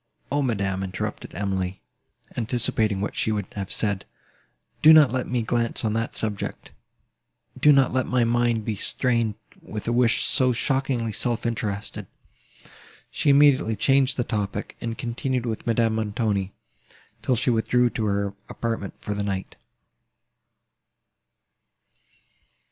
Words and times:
"O, 0.31 0.41
madam!" 0.41 0.81
interrupted 0.81 1.35
Emily, 1.35 1.79
anticipating 2.35 3.01
what 3.01 3.15
she 3.15 3.31
would 3.31 3.45
have 3.51 3.71
said, 3.71 4.03
"do 4.81 4.93
not 4.93 5.11
let 5.11 5.27
me 5.27 5.43
glance 5.43 5.85
on 5.85 5.93
that 5.93 6.17
subject: 6.17 6.71
do 7.59 7.71
not 7.71 7.93
let 7.93 8.07
my 8.07 8.23
mind 8.23 8.65
be 8.65 8.75
stained 8.75 9.35
with 9.61 9.87
a 9.87 9.93
wish 9.93 10.23
so 10.25 10.51
shockingly 10.53 11.11
self 11.13 11.45
interested." 11.45 12.07
She 13.11 13.29
immediately 13.29 13.75
changed 13.75 14.17
the 14.17 14.23
topic, 14.23 14.75
and 14.81 14.97
continued 14.97 15.45
with 15.45 15.67
Madame 15.67 15.93
Montoni, 15.93 16.51
till 17.21 17.35
she 17.35 17.51
withdrew 17.51 17.91
to 17.91 18.05
her 18.05 18.33
apartment 18.49 18.95
for 18.99 19.13
the 19.13 19.21
night. 19.21 19.55